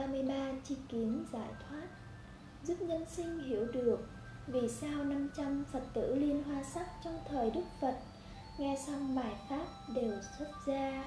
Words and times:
33 0.00 0.34
chi 0.64 0.76
kiến 0.88 1.24
giải 1.32 1.48
thoát 1.68 1.86
Giúp 2.64 2.74
nhân 2.80 3.04
sinh 3.08 3.38
hiểu 3.38 3.66
được 3.72 3.98
Vì 4.46 4.68
sao 4.68 5.04
500 5.04 5.64
Phật 5.72 5.82
tử 5.94 6.14
liên 6.14 6.42
hoa 6.42 6.62
sắc 6.62 6.86
trong 7.04 7.18
thời 7.28 7.50
Đức 7.50 7.64
Phật 7.80 7.98
Nghe 8.58 8.78
xong 8.86 9.14
bài 9.14 9.34
Pháp 9.48 9.66
đều 9.94 10.12
xuất 10.38 10.50
gia 10.66 11.04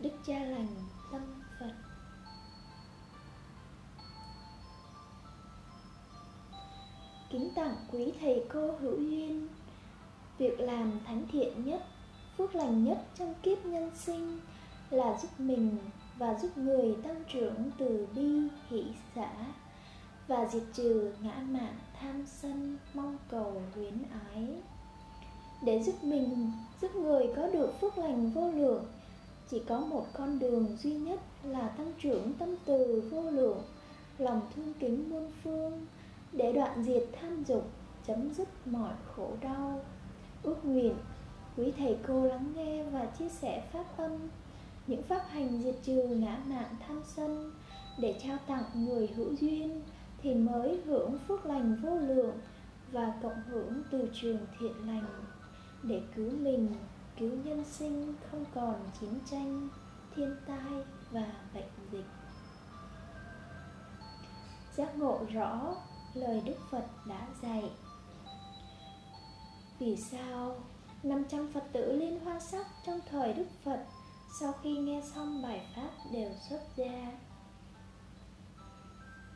Đức 0.00 0.10
Cha 0.26 0.38
Lành 0.38 0.76
Tâm 1.12 1.42
Phật. 1.60 1.72
Kính 7.30 7.50
tặng 7.56 7.74
quý 7.92 8.12
thầy 8.20 8.44
cô 8.52 8.76
hữu 8.80 9.00
duyên 9.00 9.48
Việc 10.38 10.60
làm 10.60 11.00
thánh 11.06 11.26
thiện 11.32 11.64
nhất, 11.64 11.82
phước 12.38 12.54
lành 12.54 12.84
nhất 12.84 12.98
trong 13.18 13.34
kiếp 13.42 13.66
nhân 13.66 13.90
sinh 13.96 14.40
Là 14.90 15.18
giúp 15.22 15.30
mình 15.38 15.78
và 16.20 16.38
giúp 16.42 16.58
người 16.58 16.96
tăng 17.02 17.24
trưởng 17.32 17.70
từ 17.78 18.06
bi 18.14 18.48
hỷ 18.68 18.84
xã 19.14 19.30
Và 20.28 20.48
diệt 20.52 20.62
trừ 20.72 21.12
ngã 21.20 21.42
mạn 21.48 21.74
tham 22.00 22.24
sân 22.26 22.78
mong 22.94 23.18
cầu 23.30 23.62
luyến 23.74 23.94
ái. 24.32 24.46
Để 25.64 25.82
giúp 25.82 25.94
mình, 26.02 26.52
giúp 26.82 26.94
người 26.94 27.26
có 27.36 27.46
được 27.46 27.80
phước 27.80 27.98
lành 27.98 28.30
vô 28.30 28.50
lượng 28.50 28.84
Chỉ 29.50 29.62
có 29.68 29.80
một 29.80 30.06
con 30.12 30.38
đường 30.38 30.76
duy 30.82 30.92
nhất 30.92 31.20
là 31.44 31.68
tăng 31.68 31.92
trưởng 31.98 32.32
tâm 32.38 32.56
từ 32.64 33.08
vô 33.10 33.30
lượng 33.30 33.62
Lòng 34.18 34.40
thương 34.56 34.74
kính 34.80 35.10
muôn 35.10 35.32
phương 35.42 35.86
để 36.32 36.52
đoạn 36.52 36.84
diệt 36.84 37.02
tham 37.20 37.44
dục 37.44 37.70
chấm 38.06 38.34
dứt 38.34 38.48
mọi 38.66 38.92
khổ 39.14 39.30
đau. 39.40 39.80
Ước 40.42 40.64
nguyện 40.64 40.94
quý 41.56 41.72
thầy 41.78 41.98
cô 42.06 42.24
lắng 42.24 42.52
nghe 42.56 42.82
và 42.82 43.06
chia 43.06 43.28
sẻ 43.28 43.62
pháp 43.72 43.84
âm 43.96 44.12
những 44.90 45.02
pháp 45.02 45.22
hành 45.28 45.62
diệt 45.62 45.74
trừ 45.82 46.02
ngã 46.08 46.38
mạn 46.46 46.76
tham 46.86 47.02
sân 47.04 47.52
để 47.98 48.20
trao 48.22 48.38
tặng 48.46 48.64
người 48.74 49.06
hữu 49.06 49.34
duyên 49.40 49.82
thì 50.22 50.34
mới 50.34 50.80
hưởng 50.84 51.18
phước 51.28 51.46
lành 51.46 51.76
vô 51.82 51.98
lượng 51.98 52.38
và 52.92 53.14
cộng 53.22 53.42
hưởng 53.46 53.82
từ 53.90 54.10
trường 54.20 54.38
thiện 54.58 54.72
lành 54.86 55.06
để 55.82 56.02
cứu 56.14 56.30
mình, 56.30 56.68
cứu 57.18 57.30
nhân 57.44 57.64
sinh 57.64 58.14
không 58.30 58.44
còn 58.54 58.74
chiến 59.00 59.18
tranh, 59.30 59.68
thiên 60.16 60.36
tai 60.46 60.84
và 61.10 61.32
bệnh 61.54 61.70
dịch 61.92 62.04
giác 64.76 64.98
ngộ 64.98 65.20
rõ 65.32 65.74
lời 66.14 66.42
Đức 66.46 66.56
Phật 66.70 66.84
đã 67.08 67.26
dạy. 67.42 67.70
Vì 69.78 69.96
sao 69.96 70.56
500 71.02 71.52
Phật 71.52 71.64
tử 71.72 71.92
Liên 71.92 72.20
Hoa 72.24 72.40
Sắc 72.40 72.66
trong 72.86 73.00
thời 73.10 73.32
Đức 73.32 73.46
Phật 73.64 73.84
sau 74.32 74.54
khi 74.62 74.76
nghe 74.76 75.02
xong 75.14 75.42
bài 75.42 75.66
Pháp 75.76 75.90
đều 76.12 76.30
xuất 76.48 76.76
ra. 76.76 77.12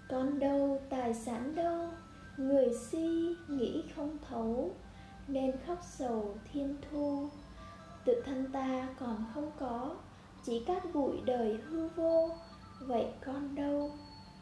Con 0.08 0.38
đâu, 0.38 0.80
tài 0.90 1.14
sản 1.14 1.54
đâu, 1.54 1.88
người 2.36 2.74
si 2.90 3.36
nghĩ 3.48 3.84
không 3.96 4.18
thấu, 4.28 4.70
nên 5.28 5.56
khóc 5.66 5.78
sầu 5.82 6.36
thiên 6.52 6.76
thu. 6.90 7.28
Tự 8.04 8.22
thân 8.26 8.52
ta 8.52 8.88
còn 9.00 9.24
không 9.34 9.50
có, 9.58 9.96
chỉ 10.44 10.64
cát 10.66 10.94
bụi 10.94 11.20
đời 11.24 11.58
hư 11.68 11.88
vô, 11.88 12.30
vậy 12.80 13.06
con 13.26 13.54
đâu, 13.54 13.90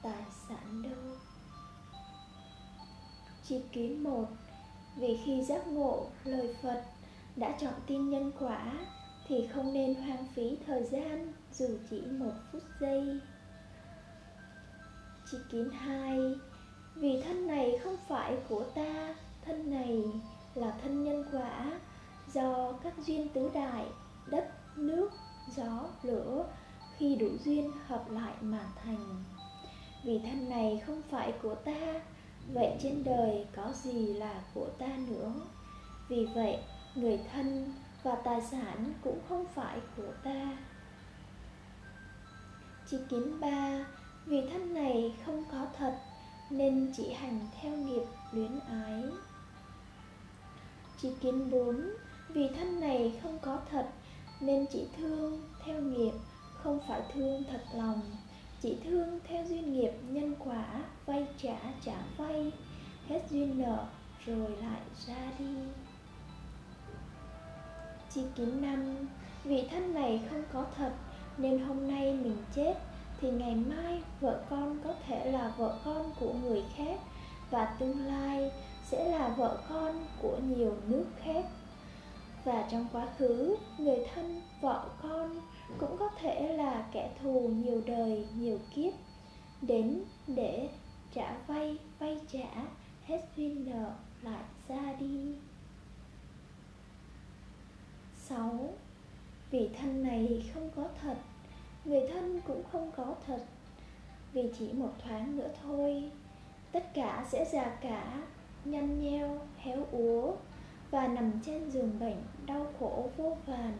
tài 0.03 0.25
sản 0.48 0.83
đâu? 0.83 1.17
Chi 3.45 3.62
kiến 3.73 4.05
một 4.05 4.27
Vì 4.97 5.20
khi 5.25 5.42
giác 5.42 5.67
ngộ 5.67 6.06
lời 6.25 6.56
Phật 6.62 6.84
đã 7.36 7.56
chọn 7.61 7.75
tin 7.86 8.11
nhân 8.11 8.33
quả 8.41 8.73
thì 9.28 9.47
không 9.47 9.73
nên 9.73 9.95
hoang 9.95 10.27
phí 10.34 10.56
thời 10.67 10.84
gian 10.84 11.33
dù 11.53 11.69
chỉ 11.91 12.01
một 12.01 12.33
phút 12.53 12.62
giây. 12.81 13.20
Chi 15.31 15.39
kiến 15.51 15.70
hai 15.70 16.19
Vì 16.95 17.23
thân 17.23 17.47
này 17.47 17.79
không 17.85 17.97
phải 18.08 18.36
của 18.48 18.64
ta, 18.64 19.14
thân 19.45 19.70
này 19.70 20.02
là 20.55 20.73
thân 20.83 21.05
nhân 21.05 21.24
quả 21.33 21.80
do 22.33 22.73
các 22.73 22.95
duyên 23.07 23.29
tứ 23.29 23.51
đại, 23.55 23.85
đất, 24.27 24.48
nước, 24.77 25.11
gió, 25.57 25.89
lửa 26.02 26.47
khi 26.97 27.17
đủ 27.17 27.29
duyên 27.45 27.70
hợp 27.86 28.11
lại 28.11 28.33
mà 28.41 28.68
thành. 28.85 29.24
Vì 30.05 30.18
thân 30.18 30.48
này 30.48 30.83
không 30.86 31.02
phải 31.11 31.33
của 31.42 31.55
ta, 31.55 32.01
Vậy 32.48 32.77
trên 32.83 33.05
đời 33.05 33.47
có 33.57 33.73
gì 33.83 34.14
là 34.14 34.42
của 34.55 34.68
ta 34.79 34.86
nữa 35.08 35.33
Vì 36.08 36.27
vậy 36.35 36.58
người 36.95 37.20
thân 37.33 37.73
và 38.02 38.14
tài 38.14 38.40
sản 38.40 38.92
cũng 39.05 39.20
không 39.29 39.46
phải 39.55 39.80
của 39.96 40.13
ta. 40.24 40.58
Chi 42.90 42.96
kiến 43.08 43.40
ba, 43.40 43.86
Vì 44.27 44.48
thân 44.52 44.74
này 44.74 45.14
không 45.27 45.45
có 45.52 45.67
thật, 45.79 45.98
Nên 46.51 46.92
chỉ 46.96 47.12
hành 47.12 47.41
theo 47.61 47.77
nghiệp 47.77 48.05
luyến 48.33 48.58
ái. 48.68 49.02
Chi 51.02 51.08
kiến 51.20 51.51
bốn, 51.51 51.91
Vì 52.29 52.48
thân 52.57 52.80
này 52.80 53.20
không 53.23 53.39
có 53.42 53.58
thật, 53.70 53.89
Nên 54.41 54.67
chỉ 54.73 54.86
thương 54.96 55.42
theo 55.64 55.80
nghiệp, 55.80 56.12
Không 56.55 56.80
phải 56.89 57.02
thương 57.14 57.45
thật 57.51 57.62
lòng. 57.74 58.01
Chỉ 58.62 58.77
thương 58.85 59.18
theo 59.24 59.45
duyên 59.45 59.73
nghiệp 59.73 59.92
nhân 60.08 60.35
quả, 60.39 60.83
vay 61.07 61.27
trả 61.42 61.57
trả 61.85 61.96
vay, 62.17 62.52
hết 63.08 63.20
duyên 63.30 63.58
nợ 63.58 63.86
rồi 64.27 64.51
lại 64.51 64.80
ra 65.07 65.33
đi 65.39 65.55
chi 68.14 68.23
kiến 68.34 68.62
năm. 68.62 68.96
Vì 69.45 69.68
thân 69.70 69.95
này 69.95 70.20
không 70.30 70.42
có 70.52 70.67
thật, 70.77 70.92
nên 71.39 71.58
hôm 71.58 71.89
nay 71.89 72.18
mình 72.23 72.36
chết, 72.55 72.74
thì 73.20 73.30
ngày 73.30 73.55
mai 73.55 74.02
vợ 74.20 74.42
con 74.50 74.78
có 74.84 74.95
thể 75.06 75.33
là 75.33 75.52
vợ 75.56 75.78
con 75.84 76.12
của 76.20 76.33
người 76.33 76.62
khác, 76.77 77.00
và 77.50 77.77
tương 77.78 78.06
lai 78.06 78.50
sẽ 78.84 79.08
là 79.08 79.28
vợ 79.28 79.58
con 79.68 80.06
của 80.23 80.39
nhiều 80.39 80.77
nước 80.86 81.05
khác. 81.24 81.45
Và 82.45 82.68
trong 82.70 82.86
quá 82.92 83.06
khứ, 83.18 83.56
người 83.78 84.06
thân 84.14 84.42
vợ 84.61 84.89
con 85.02 85.40
cũng 85.79 85.96
có 85.98 86.11
thể 86.20 86.56
là 86.56 86.86
kẻ 86.92 87.11
thù 87.23 87.48
nhiều 87.48 87.83
đời, 87.86 88.27
nhiều 88.36 88.58
kiếp. 88.74 88.92
Đến 89.62 90.05
để 90.27 90.68
trả 91.14 91.36
vay 91.46 91.79
vay 91.98 92.20
trả, 92.33 92.62
hết 93.05 93.20
duyên 93.36 93.70
nợ 93.70 93.90
lại 94.23 94.42
ra 94.68 94.94
đi. 95.00 95.34
6. 98.33 98.75
Vì 99.51 99.70
thân 99.81 100.03
này 100.03 100.51
không 100.55 100.70
có 100.77 100.89
thật 101.03 101.17
Người 101.85 102.09
thân 102.09 102.41
cũng 102.47 102.63
không 102.73 102.91
có 102.97 103.15
thật. 103.27 103.45
Vì 104.33 104.51
chỉ 104.59 104.73
một 104.73 104.93
thoáng 104.98 105.37
nữa 105.37 105.48
thôi 105.63 106.11
Tất 106.73 106.95
cả 106.95 107.25
sẽ 107.29 107.45
già 107.53 107.65
cả 107.81 108.23
Nhăn 108.65 109.01
nheo, 109.01 109.41
héo 109.57 109.87
úa 109.91 110.33
Và 110.91 111.09
nằm 111.09 111.33
trên 111.47 111.71
giường 111.71 111.98
bệnh 112.01 112.23
Đau 112.47 112.67
khổ 112.79 113.11
vô 113.17 113.37
vàn. 113.47 113.73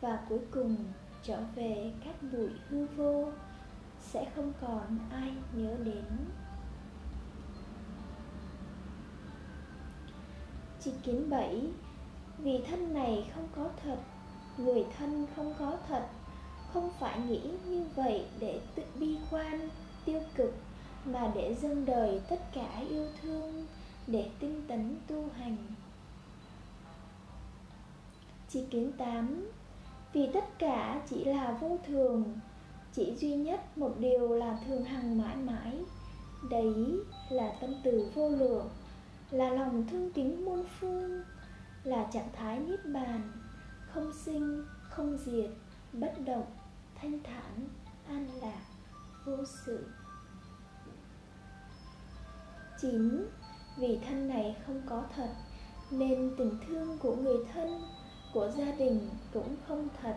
Và 0.00 0.18
cuối 0.28 0.40
cùng 0.50 0.76
trở 1.22 1.40
về 1.54 1.92
các 2.04 2.14
bụi 2.32 2.50
hư 2.68 2.86
vô 2.86 3.28
sẽ 4.00 4.26
không 4.36 4.52
còn 4.60 4.98
ai 5.10 5.32
nhớ 5.56 5.76
đến. 5.84 6.04
Chi 10.80 10.92
kiến 11.02 11.30
bảy 11.30 11.62
vì 12.38 12.60
thân 12.70 12.94
này 12.94 13.30
không 13.34 13.48
có 13.56 13.70
thật, 13.82 13.98
người 14.58 14.84
thân 14.98 15.26
không 15.36 15.54
có 15.58 15.76
thật. 15.88 16.06
Không 16.72 16.90
phải 17.00 17.20
nghĩ 17.20 17.40
như 17.66 17.84
vậy 17.96 18.24
để 18.40 18.60
tự 18.74 18.82
bi 18.98 19.16
quan, 19.30 19.68
tiêu 20.04 20.20
cực, 20.34 20.54
mà 21.04 21.32
để 21.34 21.54
dâng 21.54 21.86
đời 21.86 22.20
tất 22.28 22.40
cả 22.54 22.82
yêu 22.90 23.06
thương, 23.22 23.66
để 24.06 24.30
tinh 24.40 24.62
tấn 24.68 24.96
tu 25.06 25.24
hành. 25.38 25.56
Chi 28.48 28.64
kiến 28.70 28.92
tám, 28.92 29.50
vì 30.12 30.28
tất 30.34 30.58
cả 30.58 31.02
chỉ 31.10 31.24
là 31.24 31.58
vô 31.60 31.78
thường, 31.86 32.24
chỉ 32.92 33.14
duy 33.16 33.34
nhất 33.34 33.78
một 33.78 33.94
điều 33.98 34.34
là 34.34 34.58
thường 34.66 34.84
hằng 34.84 35.18
mãi 35.18 35.36
mãi. 35.36 35.72
Đấy 36.50 36.74
là 37.30 37.52
tâm 37.60 37.74
từ 37.84 38.10
vô 38.14 38.28
lượng, 38.28 38.68
là 39.30 39.50
lòng 39.50 39.86
thương 39.90 40.12
kính 40.12 40.44
muôn 40.44 40.64
phương 40.80 41.22
là 41.84 42.06
trạng 42.12 42.32
thái 42.32 42.58
niết 42.58 42.80
bàn, 42.92 43.32
không 43.92 44.12
sinh, 44.12 44.64
không 44.90 45.18
diệt, 45.18 45.50
bất 45.92 46.14
động, 46.24 46.46
thanh 46.94 47.22
thản, 47.22 47.68
an 48.08 48.28
lạc, 48.40 48.62
vô 49.24 49.36
sự. 49.66 49.86
Chín 52.80 53.26
vì 53.78 53.98
thân 54.08 54.28
này 54.28 54.56
không 54.66 54.82
có 54.86 55.04
thật, 55.16 55.34
nên 55.90 56.34
tình 56.38 56.58
thương 56.66 56.98
của 56.98 57.16
người 57.16 57.38
thân, 57.52 57.82
của 58.32 58.50
gia 58.56 58.72
đình 58.72 59.08
cũng 59.32 59.56
không 59.68 59.88
thật. 60.02 60.16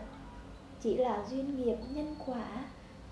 Chỉ 0.82 0.98
là 0.98 1.26
duyên 1.30 1.58
nghiệp 1.58 1.78
nhân 1.90 2.16
quả, 2.26 2.66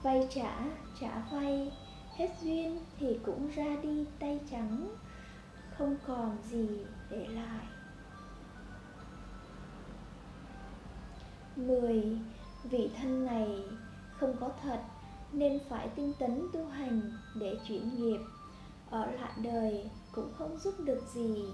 vay 0.04 0.28
trả 0.36 0.60
trả 1.02 1.24
vay, 1.32 1.72
hết 2.16 2.30
duyên 2.42 2.80
thì 3.00 3.20
cũng 3.26 3.50
ra 3.56 3.78
đi 3.84 4.06
tay 4.20 4.40
trắng, 4.52 4.96
không 5.78 5.98
còn 6.08 6.38
gì 6.44 6.86
để 7.10 7.28
lại. 7.28 7.66
10. 11.68 12.18
Vị 12.64 12.90
thân 12.98 13.26
này 13.26 13.64
không 14.12 14.36
có 14.40 14.52
thật, 14.64 14.80
nên 15.32 15.60
phải 15.70 15.90
tinh 15.96 16.14
tấn 16.20 16.48
tu 16.54 16.66
hành 16.66 17.02
để 17.36 17.58
chuyển 17.68 17.96
nghiệp 17.96 18.20
ở 18.90 19.12
lại 19.12 19.32
đời 19.44 19.90
cũng 20.12 20.34
không 20.38 20.58
giúp 20.60 20.74
được 20.80 21.02
gì, 21.14 21.46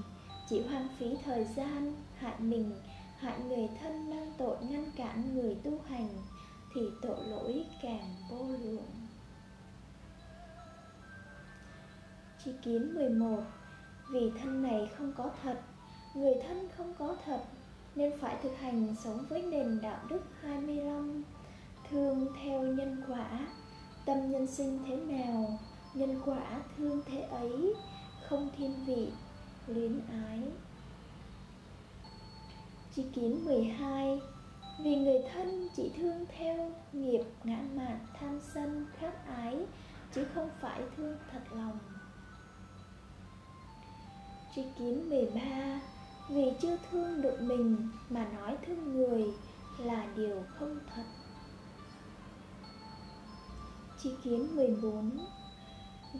chỉ 0.49 0.61
hoang 0.61 0.87
phí 0.99 1.05
thời 1.25 1.45
gian, 1.55 1.93
hại 2.15 2.39
mình, 2.39 2.71
hại 3.17 3.39
người 3.39 3.69
thân 3.81 4.09
mang 4.09 4.33
tội 4.37 4.57
ngăn 4.61 4.91
cản 4.97 5.35
người 5.35 5.55
tu 5.63 5.79
hành, 5.87 6.09
thì 6.75 6.81
tội 7.01 7.17
lỗi 7.27 7.65
càng 7.81 8.15
vô 8.29 8.45
lượng 8.47 9.05
Chi 12.45 12.51
kiến 12.63 12.95
11 12.95 13.43
Vì 14.11 14.31
thân 14.41 14.61
này 14.61 14.89
không 14.97 15.13
có 15.17 15.29
thật, 15.43 15.61
Người 16.15 16.33
thân 16.47 16.69
không 16.77 16.93
có 16.99 17.15
thật 17.25 17.41
nên 17.95 18.11
phải 18.19 18.35
thực 18.43 18.57
hành 18.59 18.95
sống 19.03 19.25
với 19.29 19.41
nền 19.41 19.81
đạo 19.81 19.99
đức 20.09 20.21
25 20.41 21.23
Thương 21.89 22.27
theo 22.43 22.61
nhân 22.61 23.03
quả. 23.07 23.47
Tâm 24.05 24.31
nhân 24.31 24.47
sinh 24.47 24.79
thế 24.87 24.95
nào, 24.95 25.59
Nhân 25.93 26.21
quả 26.25 26.61
thương 26.77 27.01
thế 27.05 27.21
ấy, 27.21 27.73
Không 28.29 28.49
thiên 28.57 28.85
vị, 28.85 29.11
Luyến 29.67 29.99
ái. 30.27 30.41
Chi 32.95 33.05
kiến 33.15 33.45
12 33.45 34.21
Vì 34.83 34.95
người 34.95 35.19
thân 35.33 35.67
chỉ 35.75 35.91
thương 35.97 36.25
theo 36.37 36.71
nghiệp 36.93 37.23
ngã 37.43 37.59
mạn 37.75 37.99
tham 38.19 38.39
sân 38.53 38.85
khát 38.99 39.27
ái, 39.27 39.65
Chứ 40.15 40.25
không 40.33 40.49
phải 40.61 40.81
thương 40.97 41.17
thật 41.31 41.41
lòng. 41.51 41.79
Tri 44.55 44.63
kiến 44.79 45.09
13 45.09 45.41
vì 46.29 46.53
chưa 46.61 46.77
thương 46.91 47.21
được 47.21 47.41
mình 47.41 47.89
mà 48.09 48.27
nói 48.27 48.57
thương 48.65 48.93
người 48.93 49.23
là 49.77 50.07
điều 50.15 50.43
không 50.59 50.79
thật. 50.95 51.03
Tri 54.03 54.09
kiến 54.23 54.55
14 54.55 55.19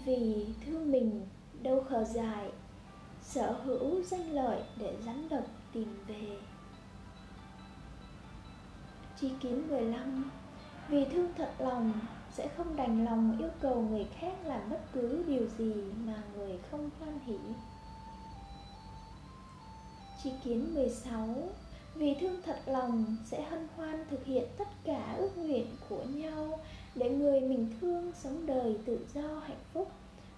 Vì 0.05 0.47
thương 0.65 0.91
mình 0.91 1.27
đâu 1.61 1.85
khờ 1.89 2.03
dài, 2.03 2.51
Sở 3.21 3.51
hữu 3.51 4.03
danh 4.03 4.31
lợi 4.31 4.63
để 4.77 4.97
rắn 5.05 5.29
độc 5.29 5.43
tìm 5.73 5.97
về. 6.07 6.37
Tri 9.21 9.29
kiến 9.39 9.67
15 9.67 10.31
Vì 10.87 11.05
thương 11.05 11.33
thật 11.37 11.53
lòng 11.59 11.93
sẽ 12.31 12.47
không 12.57 12.75
đành 12.75 13.05
lòng 13.05 13.37
yêu 13.39 13.49
cầu 13.61 13.81
người 13.81 14.07
khác 14.19 14.33
làm 14.43 14.69
bất 14.69 14.81
cứ 14.93 15.23
điều 15.27 15.47
gì 15.57 15.73
mà 16.05 16.23
người 16.35 16.59
không 16.71 16.89
hoan 16.99 17.19
hỷ. 17.25 17.37
Chi 20.25 20.31
kiến 20.43 20.73
16 20.73 21.27
Vì 21.95 22.15
thương 22.21 22.41
thật 22.45 22.59
lòng 22.65 23.15
sẽ 23.25 23.43
hân 23.43 23.67
hoan 23.75 24.05
thực 24.09 24.25
hiện 24.25 24.43
tất 24.57 24.67
cả 24.83 25.15
ước 25.17 25.37
nguyện 25.37 25.67
của 25.89 26.03
nhau 26.03 26.59
Để 26.95 27.09
người 27.09 27.41
mình 27.41 27.67
thương 27.81 28.11
sống 28.15 28.45
đời 28.45 28.77
tự 28.85 29.05
do 29.13 29.39
hạnh 29.39 29.63
phúc. 29.73 29.91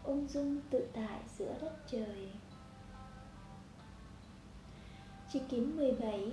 Ung 0.03 0.27
dung 0.27 0.61
tự 0.69 0.87
tại 0.93 1.19
giữa 1.37 1.53
đất 1.61 1.87
trời. 1.91 2.29
Chi 5.33 5.41
kiến 5.49 5.77
17 5.77 6.31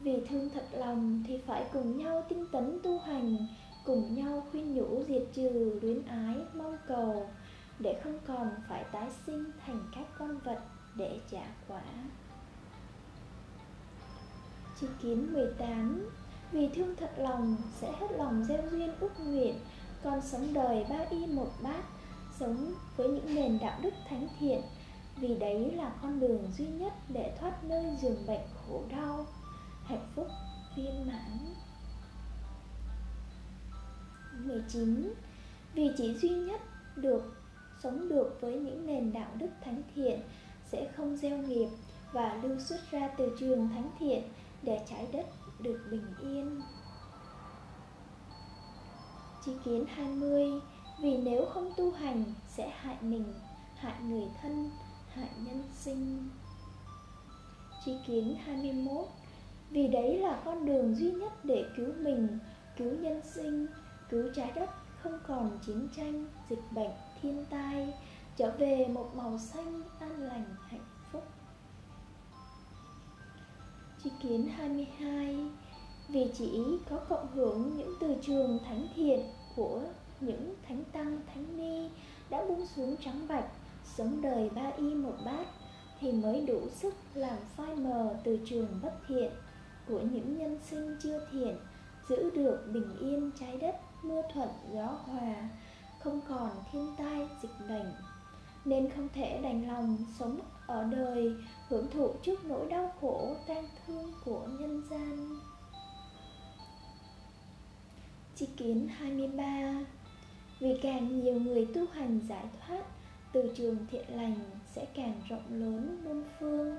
Vì 0.00 0.26
thương 0.28 0.50
thật 0.50 0.66
lòng 0.72 1.24
thì 1.26 1.38
phải 1.46 1.64
cùng 1.72 1.98
nhau 1.98 2.24
tinh 2.28 2.46
tấn 2.52 2.78
tu 2.82 2.98
hành, 2.98 3.36
Cùng 3.84 4.14
nhau 4.14 4.46
khuyên 4.50 4.74
nhủ 4.74 5.04
diệt 5.08 5.22
trừ 5.32 5.78
luyến 5.82 6.06
ái, 6.06 6.36
mong 6.54 6.76
cầu, 6.88 7.28
Để 7.78 8.00
không 8.04 8.18
còn 8.26 8.50
phải 8.68 8.84
tái 8.92 9.08
sinh 9.26 9.44
thành 9.66 9.80
các 9.94 10.06
con 10.18 10.38
vật 10.38 10.58
để 10.96 11.20
trả 11.30 11.46
quả. 11.68 11.82
Chi 14.80 14.86
kiến 15.02 15.32
18 15.32 16.10
Vì 16.52 16.68
thương 16.74 16.96
thật 16.96 17.10
lòng, 17.18 17.56
sẽ 17.80 17.92
hết 18.00 18.06
lòng 18.16 18.44
gieo 18.44 18.62
duyên 18.70 18.92
ước 19.00 19.20
nguyện. 19.20 19.54
Con 20.04 20.20
sống 20.22 20.54
đời 20.54 20.86
ba 20.90 20.98
y 21.10 21.26
một 21.26 21.50
bát, 21.62 21.84
Sống 22.38 22.74
với 22.96 23.08
những 23.08 23.34
nền 23.34 23.58
đạo 23.58 23.78
đức 23.82 23.94
thánh 24.08 24.28
thiện. 24.40 24.60
Vì 25.16 25.34
đấy 25.34 25.72
là 25.76 25.92
con 26.02 26.20
đường 26.20 26.52
duy 26.58 26.66
nhất 26.66 26.92
để 27.08 27.36
thoát 27.40 27.64
nơi 27.64 27.96
giường 28.02 28.26
bệnh 28.26 28.40
khổ 28.54 28.82
đau. 28.90 29.26
Hạnh 29.84 30.06
phúc 30.14 30.26
viên 30.76 31.06
mãn. 31.06 31.54
19 34.44 35.14
Vì 35.74 35.90
chỉ 35.96 36.14
duy 36.14 36.28
nhất 36.28 36.60
được, 36.96 37.36
sống 37.82 38.08
được 38.08 38.38
với 38.40 38.52
những 38.52 38.86
nền 38.86 39.12
đạo 39.12 39.30
đức 39.38 39.50
thánh 39.64 39.82
thiện, 39.94 40.20
sẽ 40.72 40.88
không 40.96 41.16
gieo 41.16 41.38
nghiệp 41.38 41.68
và 42.12 42.40
lưu 42.42 42.58
xuất 42.58 42.90
ra 42.90 43.08
từ 43.18 43.36
trường 43.40 43.68
thánh 43.68 43.90
thiện 43.98 44.22
để 44.64 44.80
trái 44.90 45.06
đất 45.12 45.26
được 45.60 45.80
bình 45.90 46.14
yên. 46.20 46.60
Chi 49.44 49.52
kiến 49.64 49.84
20 49.88 50.50
Vì 51.00 51.16
nếu 51.16 51.46
không 51.46 51.72
tu 51.76 51.92
hành 51.92 52.24
sẽ 52.48 52.72
hại 52.76 52.96
mình, 53.00 53.34
hại 53.76 54.02
người 54.02 54.28
thân, 54.42 54.70
hại 55.08 55.28
nhân 55.38 55.62
sinh. 55.74 56.28
Chi 57.84 57.92
kiến 58.06 58.36
21 58.44 59.06
Vì 59.70 59.88
đấy 59.88 60.18
là 60.18 60.42
con 60.44 60.66
đường 60.66 60.94
duy 60.94 61.10
nhất 61.10 61.44
để 61.44 61.64
cứu 61.76 61.92
mình, 61.98 62.38
cứu 62.76 62.92
nhân 63.00 63.20
sinh, 63.34 63.66
cứu 64.10 64.28
trái 64.34 64.52
đất 64.54 64.70
không 65.02 65.18
còn 65.26 65.58
chiến 65.66 65.88
tranh, 65.96 66.26
dịch 66.50 66.62
bệnh, 66.70 66.90
thiên 67.22 67.44
tai, 67.50 67.94
trở 68.36 68.50
về 68.58 68.86
một 68.86 69.10
màu 69.14 69.38
xanh 69.38 69.82
an 70.00 70.22
lành 70.22 70.44
hạnh 70.68 70.93
Chi 74.04 74.10
kiến 74.22 74.48
22 74.48 75.36
Vì 76.08 76.30
chỉ 76.34 76.62
có 76.90 76.96
cộng 77.08 77.26
hưởng 77.34 77.76
những 77.76 77.94
từ 78.00 78.14
trường 78.22 78.58
thánh 78.64 78.88
thiện 78.94 79.20
của 79.56 79.80
những 80.20 80.54
thánh 80.68 80.84
tăng, 80.92 81.20
thánh 81.34 81.56
ni 81.56 81.88
đã 82.30 82.44
buông 82.48 82.66
xuống 82.66 82.96
trắng 83.04 83.28
bạch, 83.28 83.44
sống 83.96 84.22
đời 84.22 84.50
ba 84.50 84.72
y 84.76 84.94
một 84.94 85.14
bát, 85.24 85.46
thì 86.00 86.12
mới 86.12 86.46
đủ 86.46 86.60
sức 86.70 86.94
làm 87.14 87.38
phai 87.56 87.76
mờ 87.76 88.16
từ 88.24 88.38
trường 88.46 88.68
bất 88.82 88.94
thiện 89.08 89.30
của 89.88 90.00
những 90.00 90.38
nhân 90.38 90.58
sinh 90.70 90.96
chưa 91.02 91.28
thiện, 91.32 91.56
giữ 92.08 92.30
được 92.30 92.58
bình 92.72 92.96
yên 93.00 93.30
trái 93.40 93.56
đất, 93.56 93.76
mưa 94.02 94.22
thuận 94.34 94.48
gió 94.74 94.86
hòa, 94.86 95.34
không 96.00 96.20
còn 96.28 96.50
thiên 96.72 96.94
tai, 96.98 97.28
dịch 97.42 97.68
bệnh 97.68 97.92
nên 98.64 98.90
không 98.90 99.08
thể 99.14 99.40
đành 99.42 99.68
lòng 99.68 99.96
sống 100.18 100.40
ở 100.66 100.84
đời 100.84 101.34
hưởng 101.68 101.90
thụ 101.90 102.12
trước 102.22 102.44
nỗi 102.44 102.66
đau 102.68 102.92
khổ, 103.00 103.36
tang 103.46 103.68
thương 103.86 104.12
của 104.24 104.46
nhân 104.58 104.82
gian. 104.90 105.38
Chi 108.36 108.48
kiến 108.56 108.88
23 108.88 109.84
Vì 110.60 110.78
càng 110.82 111.20
nhiều 111.20 111.40
người 111.40 111.66
tu 111.74 111.86
hành 111.92 112.20
giải 112.28 112.44
thoát, 112.60 112.82
Từ 113.32 113.52
trường 113.56 113.76
thiện 113.90 114.04
lành 114.08 114.34
sẽ 114.74 114.86
càng 114.94 115.20
rộng 115.28 115.44
lớn 115.48 116.04
muôn 116.04 116.24
phương, 116.38 116.76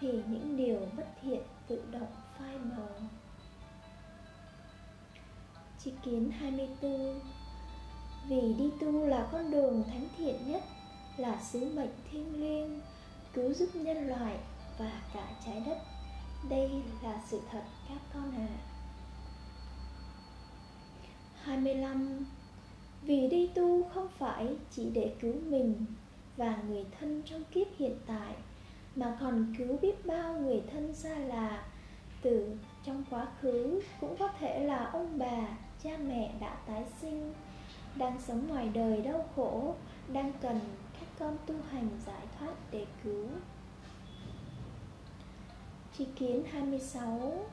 Thì 0.00 0.12
những 0.12 0.56
điều 0.56 0.88
bất 0.96 1.06
thiện 1.22 1.40
tự 1.68 1.82
động 1.90 2.12
phai 2.38 2.58
mờ. 2.58 2.88
Chi 5.78 5.92
kiến 6.04 6.30
24 6.30 7.20
Vì 8.28 8.54
đi 8.58 8.70
tu 8.80 9.06
là 9.06 9.28
con 9.32 9.50
đường 9.50 9.84
thánh 9.86 10.08
thiện 10.16 10.36
nhất 10.46 10.62
là 11.16 11.42
sứ 11.42 11.60
mệnh 11.74 11.94
thiêng 12.10 12.40
liêng 12.40 12.80
cứu 13.34 13.52
giúp 13.52 13.68
nhân 13.74 14.08
loại 14.08 14.36
và 14.78 15.02
cả 15.14 15.26
trái 15.44 15.62
đất 15.66 15.78
đây 16.48 16.70
là 17.02 17.20
sự 17.28 17.40
thật 17.50 17.62
các 17.88 17.98
con 18.14 18.32
ạ 18.32 18.48
à. 18.48 18.64
25 21.42 22.26
Vì 23.02 23.28
đi 23.28 23.50
tu 23.54 23.84
không 23.94 24.08
phải 24.18 24.56
chỉ 24.70 24.90
để 24.94 25.14
cứu 25.20 25.34
mình 25.46 25.86
và 26.36 26.56
người 26.68 26.84
thân 27.00 27.22
trong 27.24 27.44
kiếp 27.44 27.66
hiện 27.78 27.98
tại 28.06 28.34
mà 28.96 29.16
còn 29.20 29.54
cứu 29.58 29.78
biết 29.82 30.06
bao 30.06 30.34
người 30.34 30.62
thân 30.72 30.94
xa 30.94 31.18
lạ 31.18 31.64
từ 32.22 32.56
trong 32.84 33.04
quá 33.10 33.26
khứ 33.40 33.82
cũng 34.00 34.16
có 34.18 34.28
thể 34.38 34.64
là 34.64 34.90
ông 34.92 35.18
bà, 35.18 35.48
cha 35.82 35.90
mẹ 36.08 36.34
đã 36.40 36.56
tái 36.66 36.84
sinh 37.00 37.34
đang 37.96 38.20
sống 38.20 38.48
ngoài 38.48 38.70
đời 38.74 39.02
đau 39.02 39.28
khổ, 39.36 39.74
đang 40.12 40.32
cần 40.40 40.60
con 41.18 41.36
tu 41.46 41.54
hành 41.70 41.88
giải 42.06 42.26
thoát 42.38 42.54
để 42.70 42.86
cứu. 43.04 43.26
Tri 45.98 46.04
kiến 46.16 46.44
26 46.52 47.44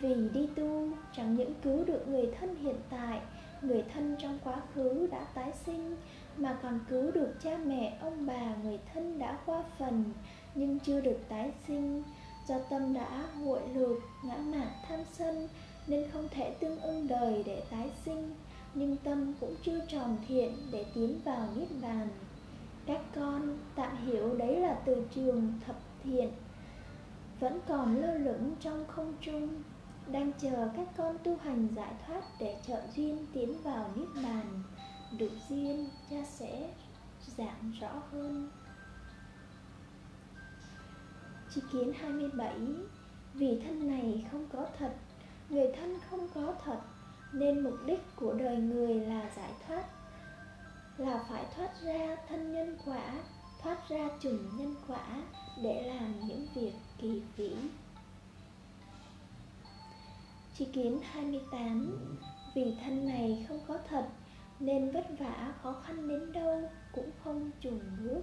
Vì 0.00 0.28
đi 0.34 0.48
tu 0.56 0.88
chẳng 1.16 1.34
những 1.34 1.54
cứu 1.62 1.84
được 1.84 2.08
người 2.08 2.30
thân 2.40 2.56
hiện 2.56 2.76
tại 2.90 3.20
Người 3.62 3.84
thân 3.94 4.16
trong 4.18 4.38
quá 4.44 4.56
khứ 4.74 5.08
đã 5.10 5.24
tái 5.34 5.52
sinh 5.66 5.96
Mà 6.36 6.58
còn 6.62 6.80
cứu 6.88 7.10
được 7.10 7.34
cha 7.42 7.56
mẹ, 7.56 7.98
ông 8.00 8.26
bà, 8.26 8.54
người 8.62 8.78
thân 8.94 9.18
đã 9.18 9.38
qua 9.46 9.64
phần 9.78 10.04
Nhưng 10.54 10.78
chưa 10.78 11.00
được 11.00 11.18
tái 11.28 11.52
sinh. 11.66 12.02
Do 12.48 12.58
tâm 12.70 12.94
đã 12.94 13.24
nguội 13.38 13.60
lụt, 13.74 14.02
ngã 14.24 14.36
mạn 14.36 14.68
tham 14.88 15.00
sân 15.12 15.48
Nên 15.86 16.10
không 16.10 16.28
thể 16.30 16.54
tương 16.60 16.80
ưng 16.80 17.08
đời 17.08 17.42
để 17.46 17.62
tái 17.70 17.90
sinh. 18.04 18.34
Nhưng 18.74 18.96
tâm 18.96 19.34
cũng 19.40 19.54
chưa 19.62 19.80
tròn 19.88 20.16
thiện 20.28 20.56
để 20.72 20.84
tiến 20.94 21.20
vào 21.24 21.48
Niết 21.56 21.68
Bàn 21.82 22.08
các 22.86 23.00
con 23.14 23.58
tạm 23.74 23.96
hiểu 23.96 24.34
đấy 24.36 24.60
là 24.60 24.78
từ 24.84 25.06
trường 25.14 25.52
thập 25.66 25.76
thiện. 26.04 26.32
Vẫn 27.40 27.60
còn 27.68 27.96
lơ 27.96 28.18
lửng 28.18 28.54
trong 28.60 28.84
không 28.88 29.14
trung, 29.20 29.62
đang 30.12 30.32
chờ 30.32 30.68
các 30.76 30.88
con 30.96 31.18
tu 31.24 31.36
hành 31.36 31.68
giải 31.76 31.92
thoát 32.06 32.22
để 32.40 32.56
trợ 32.66 32.82
duyên 32.96 33.26
tiến 33.32 33.62
vào 33.62 33.90
niết 33.94 34.08
bàn. 34.24 34.62
Đủ 35.18 35.26
duyên, 35.48 35.88
cha 36.10 36.16
sẽ 36.24 36.70
giảng 37.36 37.72
rõ 37.80 38.02
hơn. 38.12 38.50
Chi 41.54 41.60
kiến 41.72 41.92
27 41.92 42.58
Vì 43.34 43.60
thân 43.64 43.88
này 43.88 44.26
không 44.32 44.46
có 44.52 44.66
thật, 44.78 44.94
Người 45.48 45.72
thân 45.80 45.98
không 46.10 46.28
có 46.34 46.54
thật, 46.64 46.80
Nên 47.32 47.60
mục 47.60 47.74
đích 47.86 48.00
của 48.16 48.32
đời 48.32 48.56
người 48.56 48.94
là 48.94 49.30
giải 49.36 49.52
thoát. 49.66 49.84
Là 50.98 51.24
phải 51.28 51.44
thoát 51.56 51.70
ra 51.82 52.16
thân 52.28 52.52
nhân 52.52 52.78
quả, 52.86 53.12
Thoát 53.64 53.88
ra 53.88 54.08
chủng 54.20 54.56
nhân 54.56 54.74
quả 54.88 55.22
Để 55.62 55.82
làm 55.82 56.28
những 56.28 56.46
việc 56.54 56.72
kỳ 56.98 57.22
vĩ. 57.36 57.56
Chi 60.54 60.68
kiến 60.72 61.00
28 61.02 61.98
Vì 62.54 62.76
thân 62.84 63.06
này 63.06 63.46
không 63.48 63.60
có 63.68 63.78
thật 63.88 64.08
Nên 64.60 64.90
vất 64.90 65.06
vả 65.18 65.52
khó 65.62 65.72
khăn 65.86 66.08
đến 66.08 66.32
đâu 66.32 66.70
Cũng 66.92 67.10
không 67.24 67.50
trùng 67.60 67.80
bước. 68.00 68.22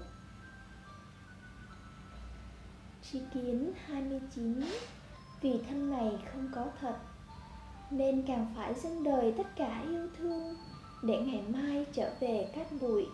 Chi 3.01 3.21
kiến 3.33 3.73
29 3.85 4.61
Vì 5.41 5.61
thân 5.69 5.89
này 5.89 6.19
không 6.31 6.51
có 6.55 6.65
thật 6.81 6.97
Nên 7.89 8.23
càng 8.27 8.53
phải 8.55 8.73
dâng 8.73 9.03
đời 9.03 9.33
tất 9.37 9.47
cả 9.55 9.81
yêu 9.89 10.07
thương 10.17 10.55
để 11.03 11.19
ngày 11.19 11.43
mai 11.47 11.85
trở 11.93 12.11
về 12.19 12.51
cát 12.55 12.67
bụi. 12.81 13.05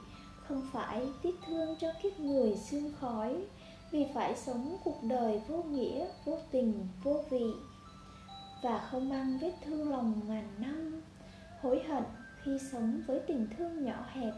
Không 0.48 0.68
phải 0.72 1.08
tiếc 1.22 1.36
thương 1.48 1.76
cho 1.80 1.88
kiếp 2.04 2.20
người 2.20 2.56
xương 2.56 2.92
khói 3.00 3.46
Vì 3.92 4.06
phải 4.14 4.36
sống 4.36 4.78
cuộc 4.84 5.04
đời 5.04 5.42
vô 5.48 5.64
nghĩa, 5.64 6.08
vô 6.26 6.38
tình, 6.52 6.88
vô 7.04 7.24
vị. 7.30 7.52
Và 8.64 8.88
không 8.92 9.10
mang 9.10 9.40
vết 9.42 9.54
thương 9.66 9.92
lòng 9.92 10.22
ngàn 10.28 10.48
năm 10.58 11.02
Hối 11.62 11.84
hận 11.84 12.04
khi 12.44 12.52
sống 12.72 13.02
với 13.08 13.20
tình 13.28 13.48
thương 13.58 13.86
nhỏ 13.86 14.06
hẹp. 14.12 14.34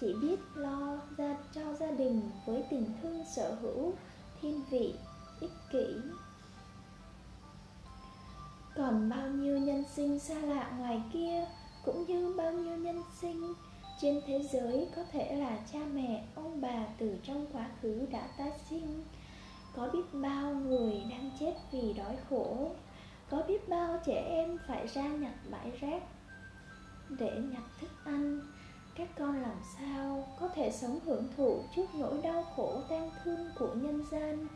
Chỉ 0.00 0.14
biết 0.22 0.40
lo 0.54 0.98
ra 1.16 1.36
cho 1.54 1.74
gia 1.74 1.90
đình 1.90 2.20
với 2.46 2.64
tình 2.70 2.86
thương 3.02 3.24
sở 3.36 3.54
hữu 3.60 3.92
thiên 4.40 4.62
vị 4.70 4.94
ích 5.40 5.50
kỷ. 5.72 5.86
Còn 8.76 9.08
bao 9.08 9.28
nhiêu 9.28 9.58
nhân 9.58 9.84
sinh 9.94 10.18
xa 10.18 10.34
lạ 10.34 10.70
ngoài 10.78 11.02
kia 11.12 11.46
cũng 11.84 12.04
như 12.06 12.34
bao 12.36 12.52
nhiêu 12.52 12.76
nhân 12.76 13.02
sinh, 13.20 13.54
trên 14.00 14.20
thế 14.26 14.42
giới 14.52 14.88
có 14.96 15.02
thể 15.12 15.36
là 15.36 15.58
cha 15.72 15.78
mẹ, 15.94 16.24
ông 16.34 16.60
bà 16.60 16.86
từ 16.98 17.16
trong 17.22 17.46
quá 17.52 17.70
khứ 17.82 18.06
đã 18.10 18.28
tái 18.38 18.52
sinh. 18.70 19.04
Có 19.76 19.88
biết 19.92 20.04
bao 20.12 20.54
người 20.54 21.02
đang 21.10 21.30
chết 21.40 21.54
vì 21.72 21.92
đói 21.92 22.16
khổ, 22.30 22.70
có 23.30 23.42
biết 23.48 23.68
bao 23.68 24.00
trẻ 24.06 24.24
em 24.28 24.58
phải 24.68 24.86
ra 24.86 25.06
nhặt 25.06 25.34
bãi 25.50 25.70
rác 25.80 26.02
để 27.08 27.30
nhặt 27.52 27.62
thức 27.80 27.90
ăn. 28.04 28.40
Các 28.94 29.08
con 29.18 29.42
làm 29.42 29.56
sao 29.78 30.28
có 30.40 30.48
thể 30.48 30.72
sống 30.72 30.98
hưởng 31.04 31.28
thụ 31.36 31.62
trước 31.76 31.86
nỗi 31.94 32.18
đau 32.22 32.44
khổ 32.56 32.80
tang 32.88 33.10
thương 33.24 33.50
của 33.58 33.74
nhân 33.74 34.04
gian? 34.10 34.46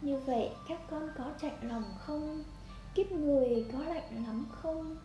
Như 0.00 0.18
vậy 0.18 0.50
các 0.68 0.80
con 0.90 1.08
có 1.18 1.24
chạnh 1.40 1.58
lòng 1.62 1.84
không? 1.98 2.44
Kiếp 2.94 3.12
người 3.12 3.66
có 3.72 3.78
lạnh 3.78 4.24
lắm 4.26 4.46
không? 4.50 4.96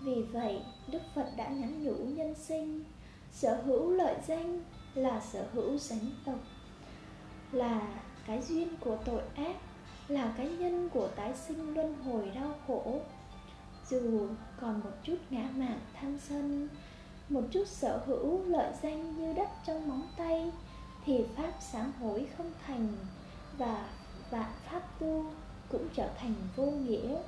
Vì 0.00 0.22
vậy, 0.22 0.62
đức 0.88 1.02
phật 1.14 1.30
đã 1.36 1.48
nhắn 1.48 1.84
nhủ 1.84 1.94
nhân 1.94 2.34
sinh. 2.34 2.84
Sở 3.32 3.62
hữu 3.62 3.90
lợi 3.90 4.16
danh 4.26 4.62
là 4.94 5.20
sở 5.20 5.46
hữu 5.52 5.78
sánh 5.78 6.10
tộc, 6.26 6.38
là 7.52 7.88
cái 8.26 8.42
duyên 8.42 8.76
của 8.80 8.96
tội 9.04 9.22
ác, 9.34 9.56
là 10.08 10.34
cái 10.36 10.48
nhân 10.48 10.88
của 10.88 11.08
tái 11.08 11.34
sinh 11.36 11.74
luân 11.74 11.94
hồi 12.04 12.30
đau 12.34 12.54
khổ. 12.66 13.00
Dù 13.90 14.28
còn 14.60 14.80
một 14.80 14.90
chút 15.02 15.16
ngã 15.30 15.48
mạn 15.56 15.80
tham 15.94 16.18
sân, 16.18 16.68
một 17.28 17.42
chút 17.50 17.64
sở 17.68 18.02
hữu 18.06 18.44
lợi 18.46 18.72
danh 18.82 19.16
như 19.16 19.32
đất 19.32 19.48
trong 19.66 19.88
móng 19.88 20.08
tay, 20.16 20.52
thì 21.04 21.24
pháp 21.36 21.52
sáng 21.60 21.92
hối 21.92 22.26
không 22.36 22.52
thành 22.66 22.88
và 23.58 23.88
vạn 24.30 24.52
pháp 24.70 25.00
tu 25.00 25.24
cũng 25.68 25.88
trở 25.94 26.08
thành 26.18 26.34
vô 26.56 26.64
nghĩa. 26.64 27.18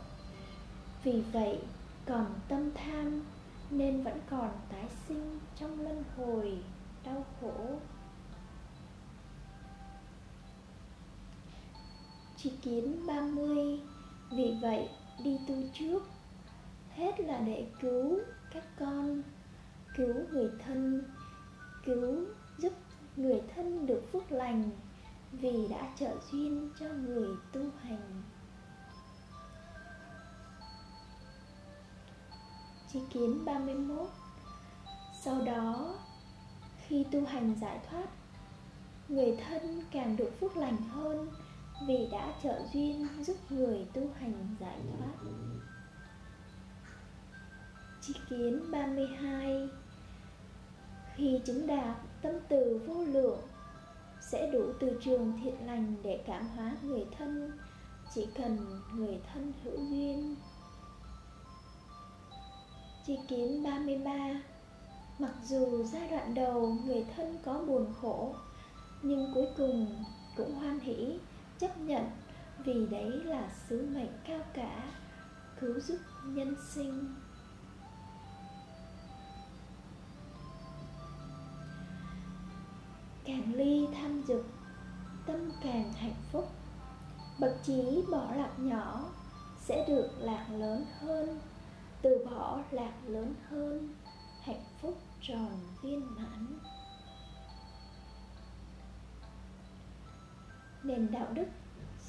Vì 1.04 1.22
vậy 1.32 1.58
còn 2.06 2.26
tâm 2.48 2.70
tham 2.74 3.22
nên 3.70 4.02
vẫn 4.02 4.20
còn 4.30 4.50
tái 4.70 4.88
sinh 5.08 5.38
trong 5.56 5.80
luân 5.80 6.04
hồi 6.16 6.58
đau 7.04 7.24
khổ. 7.40 7.78
Chỉ 12.36 12.52
kiến 12.62 13.06
30 13.06 13.80
Vì 14.30 14.54
vậy 14.62 14.88
đi 15.24 15.38
tu 15.48 15.54
trước, 15.74 16.02
Hết 17.00 17.20
là 17.20 17.40
để 17.46 17.66
cứu 17.80 18.18
các 18.54 18.64
con, 18.78 19.22
cứu 19.96 20.14
người 20.30 20.50
thân, 20.64 21.04
cứu 21.84 22.24
giúp 22.58 22.72
người 23.16 23.42
thân 23.54 23.86
được 23.86 24.02
phước 24.12 24.32
lành 24.32 24.70
vì 25.32 25.68
đã 25.68 25.94
trợ 25.98 26.16
duyên 26.30 26.70
cho 26.80 26.86
người 26.88 27.28
tu 27.52 27.60
hành. 27.82 28.22
Chi 32.92 33.00
kiến 33.10 33.44
31 33.44 34.08
Sau 35.22 35.40
đó, 35.40 35.94
khi 36.86 37.06
tu 37.12 37.24
hành 37.24 37.54
giải 37.60 37.80
thoát, 37.90 38.06
Người 39.08 39.36
thân 39.36 39.82
càng 39.90 40.16
được 40.16 40.40
phước 40.40 40.56
lành 40.56 40.76
hơn 40.76 41.28
Vì 41.86 42.08
đã 42.12 42.32
trợ 42.42 42.62
duyên 42.72 43.06
giúp 43.20 43.36
người 43.50 43.86
tu 43.92 44.02
hành 44.20 44.56
giải 44.60 44.78
thoát. 44.98 45.30
Chi 48.00 48.14
kiến 48.30 48.70
32 48.70 49.68
Khi 51.16 51.40
chứng 51.44 51.66
đạt 51.66 51.96
tâm 52.22 52.34
từ 52.48 52.80
vô 52.86 53.04
lượng, 53.04 53.40
Sẽ 54.20 54.50
đủ 54.52 54.72
từ 54.80 55.00
trường 55.04 55.40
thiện 55.44 55.66
lành 55.66 55.94
để 56.02 56.22
cảm 56.26 56.48
hóa 56.48 56.72
người 56.82 57.06
thân, 57.18 57.58
Chỉ 58.14 58.28
cần 58.34 58.80
người 58.94 59.20
thân 59.32 59.52
hữu 59.64 59.78
duyên. 59.90 60.36
Chi 63.06 63.18
kiến 63.28 63.62
33 63.62 64.12
Mặc 65.18 65.32
dù 65.44 65.84
giai 65.84 66.08
đoạn 66.08 66.34
đầu 66.34 66.76
người 66.84 67.04
thân 67.16 67.38
có 67.44 67.62
buồn 67.66 67.94
khổ, 68.00 68.34
Nhưng 69.02 69.30
cuối 69.34 69.46
cùng 69.56 70.04
cũng 70.36 70.54
hoan 70.54 70.80
hỷ, 70.80 71.18
chấp 71.58 71.78
nhận 71.78 72.10
Vì 72.64 72.86
đấy 72.86 73.10
là 73.10 73.50
sứ 73.68 73.88
mệnh 73.94 74.12
cao 74.26 74.40
cả, 74.54 74.92
Cứu 75.60 75.80
giúp 75.80 75.98
nhân 76.24 76.54
sinh. 76.74 77.14
Càng 83.24 83.54
ly 83.54 83.86
tham 83.94 84.22
dục, 84.28 84.44
tâm 85.26 85.50
càng 85.62 85.92
hạnh 85.92 86.14
phúc. 86.32 86.48
Bậc 87.40 87.52
trí 87.62 88.02
bỏ 88.12 88.32
lạc 88.36 88.52
nhỏ 88.58 89.10
sẽ 89.60 89.84
được 89.88 90.10
lạc 90.18 90.46
lớn 90.50 90.84
hơn 91.00 91.38
từ 92.02 92.26
bỏ 92.30 92.58
lạc 92.70 92.92
lớn 93.06 93.34
hơn 93.48 93.94
hạnh 94.42 94.64
phúc 94.80 94.98
tròn 95.20 95.52
viên 95.82 96.14
mãn. 96.16 96.58
Nền 100.82 101.12
đạo 101.12 101.26
đức 101.34 101.46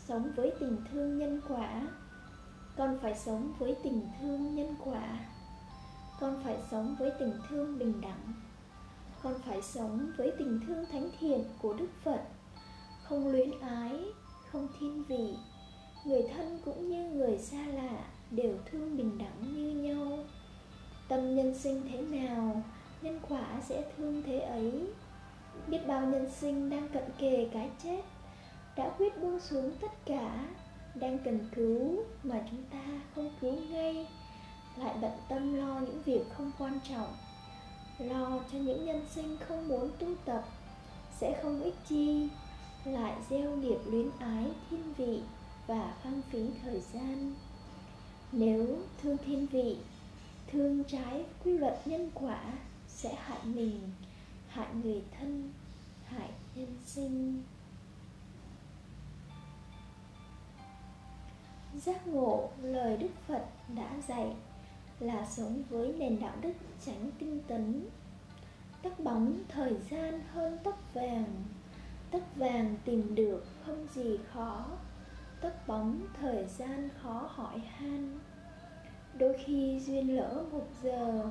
sống 0.08 0.32
với 0.36 0.54
tình 0.60 0.78
thương 0.92 1.18
nhân 1.18 1.42
quả. 1.50 1.88
Con 2.78 3.00
phải 3.02 3.16
sống 3.16 3.54
với 3.60 3.76
tình 3.84 4.08
thương 4.20 4.56
nhân 4.56 4.76
quả. 4.84 5.20
Con 6.20 6.42
phải 6.44 6.58
sống 6.72 6.96
với 7.00 7.12
tình 7.20 7.34
thương 7.50 7.80
bình 7.80 8.02
đẳng. 8.02 8.34
Con 9.24 9.34
phải 9.46 9.62
sống 9.62 10.12
với 10.18 10.32
tình 10.40 10.60
thương 10.68 10.86
thánh 10.92 11.10
thiện 11.20 11.44
của 11.62 11.74
Đức 11.74 11.90
Phật, 12.04 12.22
không 13.04 13.28
luyến 13.28 13.60
ái, 13.60 14.00
không 14.52 14.68
thiên 14.80 15.04
vị. 15.04 15.36
Người 16.06 16.24
thân 16.34 16.60
cũng 16.66 16.90
như 16.90 17.10
người 17.10 17.38
xa 17.38 17.66
đều 18.32 18.58
thương 18.66 18.98
bình 18.98 19.18
đẳng 19.18 19.54
như 19.56 19.70
nhau. 19.70 20.18
Tâm 21.08 21.36
nhân 21.36 21.56
sinh 21.60 21.82
thế 21.92 22.02
nào, 22.02 22.64
nhân 23.02 23.20
quả 23.30 23.62
sẽ 23.70 23.84
thương 23.98 24.24
thế 24.26 24.40
ấy. 24.40 24.88
Biết 25.68 25.88
bao 25.88 26.02
nhân 26.02 26.30
sinh 26.32 26.70
đang 26.70 26.90
cận 26.90 27.04
kề 27.18 27.48
cái 27.54 27.70
chết, 27.84 28.02
đã 28.78 28.90
quyết 28.98 29.22
buông 29.22 29.40
xuống 29.40 29.72
tất 29.82 30.06
cả, 30.06 30.48
đang 30.96 31.20
cần 31.26 31.40
cứu 31.56 32.04
mà 32.24 32.42
chúng 32.52 32.64
ta 32.72 33.02
không 33.16 33.32
cứu 33.42 33.56
ngay, 33.70 34.08
lại 34.78 34.96
bận 35.02 35.12
tâm 35.30 35.54
lo 35.54 35.80
những 35.80 36.02
việc 36.06 36.24
không 36.38 36.52
quan 36.60 36.80
trọng 36.90 37.14
lo 38.00 38.40
cho 38.52 38.58
những 38.58 38.86
nhân 38.86 39.06
sinh 39.16 39.38
không 39.48 39.68
muốn 39.68 39.90
tu 40.00 40.08
tập 40.26 40.44
sẽ 41.20 41.40
không 41.44 41.64
ích 41.64 41.76
chi 41.90 42.28
lại 42.86 43.14
gieo 43.30 43.52
nghiệp 43.52 43.78
luyến 43.86 44.10
ái 44.20 44.52
thiên 44.70 44.94
vị 44.98 45.22
và 45.68 45.94
phăng 46.04 46.22
phí 46.30 46.50
thời 46.64 46.82
gian 46.94 47.36
nếu 48.32 48.78
thương 49.02 49.18
thiên 49.18 49.48
vị, 49.48 49.78
thương 50.48 50.84
trái 50.84 51.26
quy 51.44 51.58
luật 51.58 51.82
nhân 51.86 52.12
quả 52.14 52.44
sẽ 52.88 53.16
hại 53.16 53.40
mình, 53.46 53.80
hại 54.48 54.68
người 54.84 55.02
thân, 55.20 55.52
hại 56.06 56.30
nhân 56.56 56.78
sinh. 56.86 57.44
Giác 61.76 62.08
ngộ, 62.08 62.50
lời 62.62 62.98
đức 62.98 63.12
phật 63.28 63.46
đã 63.76 63.92
dạy 64.08 64.36
là 65.00 65.28
sống 65.30 65.64
với 65.70 65.94
nền 65.94 66.20
đạo 66.20 66.36
đức 66.42 66.54
tránh 66.86 67.12
tinh 67.20 67.40
tấn. 67.48 67.86
Tóc 68.82 69.00
bóng 69.00 69.44
thời 69.50 69.74
gian 69.90 70.22
hơn 70.34 70.58
tóc 70.64 70.80
vàng 70.94 71.44
tóc 72.12 72.22
vàng 72.36 72.76
tìm 72.86 73.16
được 73.16 73.46
không 73.66 73.88
gì 73.94 74.18
khó 74.34 74.66
tất 75.42 75.68
bóng 75.68 76.02
thời 76.22 76.46
gian 76.46 76.90
khó 77.02 77.30
hỏi 77.36 77.60
han. 77.60 78.20
Đôi 79.18 79.36
khi 79.46 79.80
duyên 79.86 80.16
lỡ 80.18 80.44
một 80.52 80.68
giờ, 80.84 81.30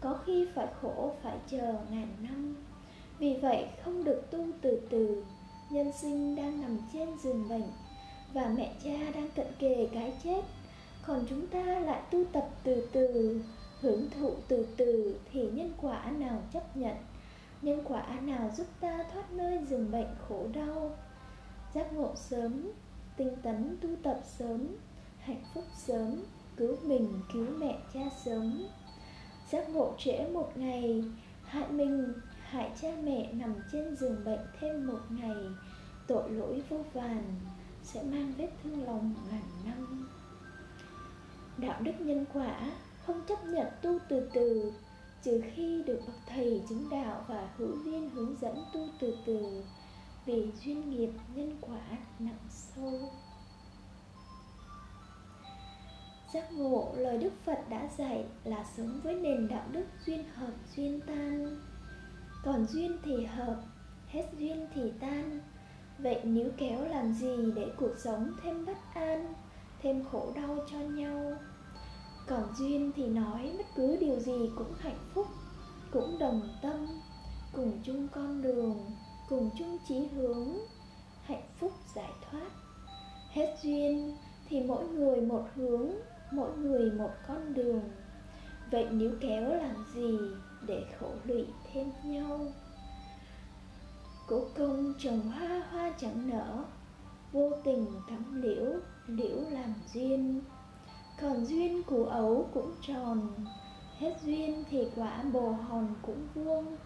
có 0.00 0.18
khi 0.26 0.48
phải 0.54 0.66
khổ 0.80 1.12
phải 1.22 1.38
chờ 1.50 1.74
ngàn 1.90 2.08
năm. 2.20 2.56
Vì 3.18 3.38
vậy 3.42 3.66
không 3.84 4.04
được 4.04 4.22
tu 4.30 4.46
từ 4.60 4.80
từ, 4.90 5.24
nhân 5.70 5.92
sinh 5.92 6.36
đang 6.36 6.62
nằm 6.62 6.78
trên 6.92 7.08
giường 7.18 7.48
bệnh 7.48 7.68
và 8.32 8.52
mẹ 8.56 8.74
cha 8.84 9.10
đang 9.14 9.28
cận 9.36 9.46
kề 9.58 9.88
cái 9.92 10.12
chết. 10.24 10.42
Còn 11.06 11.24
chúng 11.28 11.46
ta 11.46 11.62
lại 11.64 12.02
tu 12.10 12.24
tập 12.32 12.48
từ 12.64 12.88
từ, 12.92 13.40
hưởng 13.80 14.10
thụ 14.10 14.34
từ 14.48 14.66
từ 14.76 15.20
thì 15.32 15.50
nhân 15.50 15.72
quả 15.80 16.10
nào 16.18 16.42
chấp 16.52 16.76
nhận? 16.76 16.96
Nhân 17.62 17.84
quả 17.84 18.06
nào 18.22 18.50
giúp 18.56 18.66
ta 18.80 19.04
thoát 19.12 19.32
nơi 19.32 19.64
giường 19.68 19.90
bệnh 19.90 20.08
khổ 20.28 20.46
đau? 20.54 20.96
Giác 21.74 21.92
ngộ 21.92 22.12
sớm 22.16 22.70
tinh 23.16 23.36
tấn 23.42 23.76
tu 23.80 23.88
tập 24.02 24.20
sớm, 24.38 24.66
hạnh 25.18 25.42
phúc 25.54 25.64
sớm, 25.76 26.22
cứu 26.56 26.76
mình, 26.82 27.20
cứu 27.32 27.46
mẹ 27.58 27.78
cha 27.94 28.00
sớm. 28.24 28.66
Giác 29.50 29.68
ngộ 29.68 29.94
trễ 29.98 30.26
một 30.32 30.52
ngày, 30.54 31.04
hại 31.44 31.68
mình, 31.68 32.12
hại 32.42 32.70
cha 32.82 32.88
mẹ 33.04 33.32
nằm 33.32 33.54
trên 33.72 33.96
giường 33.96 34.24
bệnh 34.24 34.46
thêm 34.60 34.86
một 34.86 35.00
ngày, 35.10 35.36
tội 36.06 36.30
lỗi 36.30 36.62
vô 36.68 36.78
vàn, 36.92 37.24
sẽ 37.82 38.02
mang 38.02 38.32
vết 38.38 38.50
thương 38.62 38.84
lòng 38.84 39.14
ngàn 39.30 39.42
năm. 39.64 40.08
Đạo 41.56 41.80
đức 41.82 41.92
nhân 41.98 42.24
quả 42.32 42.72
không 43.06 43.20
chấp 43.28 43.44
nhận 43.44 43.66
tu 43.82 43.98
từ 44.08 44.28
từ, 44.32 44.72
trừ 45.22 45.42
khi 45.54 45.82
được 45.86 46.00
bậc 46.06 46.16
thầy 46.26 46.62
chứng 46.68 46.90
đạo 46.90 47.24
và 47.28 47.48
hữu 47.56 47.76
duyên 47.84 48.10
hướng 48.10 48.36
dẫn 48.40 48.64
tu 48.72 48.88
từ 49.00 49.16
từ 49.26 49.62
vì 50.26 50.50
duyên 50.64 50.90
nghiệp 50.90 51.10
nhân 51.34 51.56
quả 51.60 51.80
nặng 52.18 52.48
sâu. 52.48 53.00
Giác 56.34 56.52
ngộ 56.52 56.92
lời 56.96 57.18
đức 57.18 57.32
phật 57.44 57.58
đã 57.68 57.88
dạy 57.98 58.24
là 58.44 58.64
sống 58.76 59.00
với 59.02 59.14
nền 59.14 59.48
đạo 59.48 59.66
đức 59.72 59.84
duyên 60.06 60.24
hợp, 60.34 60.52
duyên 60.76 61.00
tan. 61.06 61.60
Còn 62.44 62.66
duyên 62.66 62.96
thì 63.04 63.24
hợp, 63.24 63.62
hết 64.08 64.24
duyên 64.38 64.66
thì 64.74 64.92
tan. 65.00 65.40
Vậy 65.98 66.20
nếu 66.24 66.50
kéo 66.56 66.84
làm 66.84 67.12
gì 67.12 67.52
để 67.56 67.72
cuộc 67.76 67.94
sống 68.04 68.32
thêm 68.42 68.66
bất 68.66 68.78
an, 68.94 69.34
thêm 69.82 70.04
khổ 70.04 70.32
đau 70.36 70.58
cho 70.70 70.78
nhau? 70.78 71.32
Còn 72.26 72.54
duyên 72.58 72.92
thì 72.96 73.06
nói 73.06 73.54
bất 73.58 73.66
cứ 73.76 73.96
điều 74.00 74.20
gì 74.20 74.50
cũng 74.56 74.74
hạnh 74.78 74.98
phúc, 75.14 75.26
cũng 75.92 76.18
đồng 76.18 76.42
tâm, 76.62 76.86
cùng 77.52 77.72
chung 77.84 78.08
con 78.08 78.42
đường 78.42 78.90
cùng 79.28 79.50
chung 79.58 79.78
chí 79.88 80.06
hướng, 80.06 80.58
hạnh 81.22 81.42
phúc 81.60 81.72
giải 81.94 82.12
thoát. 82.30 82.50
Hết 83.30 83.56
duyên 83.62 84.16
thì 84.48 84.60
mỗi 84.60 84.88
người 84.88 85.20
một 85.20 85.44
hướng, 85.54 85.90
mỗi 86.32 86.56
người 86.56 86.90
một 86.90 87.10
con 87.28 87.54
đường. 87.54 87.82
Vậy 88.70 88.86
nếu 88.90 89.10
kéo 89.20 89.48
làm 89.48 89.84
gì 89.94 90.18
để 90.66 90.84
khổ 91.00 91.10
lụy 91.24 91.46
thêm 91.72 91.92
nhau? 92.04 92.40
Cố 94.26 94.44
công 94.56 94.94
trồng 94.98 95.20
hoa 95.20 95.62
hoa 95.70 95.92
chẳng 95.98 96.30
nở. 96.30 96.64
Vô 97.32 97.50
tình 97.64 97.86
thắm 98.08 98.42
liễu 98.42 98.66
liễu 99.06 99.36
làm 99.50 99.74
duyên. 99.94 100.40
Còn 101.20 101.46
duyên 101.46 101.82
củ 101.82 102.04
ấu 102.04 102.48
cũng 102.54 102.72
tròn. 102.86 103.28
Hết 103.98 104.14
duyên 104.24 104.64
thì 104.70 104.88
quả 104.96 105.22
bồ 105.32 105.50
hòn 105.50 105.94
cũng 106.02 106.26
vuông 106.34 106.76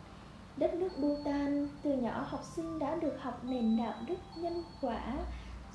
đất 0.59 0.75
nước 0.75 0.99
Bhutan, 0.99 1.68
từ 1.83 1.92
nhỏ 1.97 2.27
học 2.29 2.44
sinh 2.57 2.79
đã 2.79 2.94
được 2.94 3.14
học 3.21 3.44
nền 3.44 3.77
đạo 3.77 3.94
đức 4.07 4.18
nhân 4.37 4.64
quả, 4.81 5.14